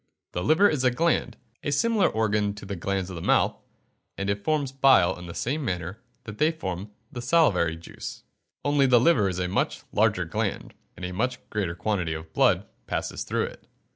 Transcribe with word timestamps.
The 0.31 0.43
liver 0.43 0.67
is 0.67 0.83
a 0.83 0.89
gland 0.89 1.37
a 1.63 1.71
similar 1.71 2.09
organ 2.09 2.55
to 2.55 2.65
the 2.65 2.75
glands 2.75 3.11
of 3.11 3.15
the 3.15 3.21
mouth 3.21 3.61
and 4.17 4.31
it 4.31 4.43
forms 4.43 4.71
bile 4.71 5.15
in 5.15 5.27
the 5.27 5.35
same 5.35 5.63
manner 5.63 5.99
that 6.23 6.39
they 6.39 6.49
form 6.51 6.89
the 7.11 7.21
salivary 7.21 7.75
juice. 7.77 8.23
Only 8.65 8.87
the 8.87 8.99
liver 8.99 9.29
is 9.29 9.37
a 9.37 9.47
much 9.47 9.83
larger 9.93 10.25
gland, 10.25 10.73
and 10.97 11.05
a 11.05 11.11
much 11.13 11.37
greater 11.51 11.75
quantity 11.75 12.15
of 12.15 12.33
blood 12.33 12.65
passes 12.87 13.23
through 13.23 13.43
it. 13.43 13.67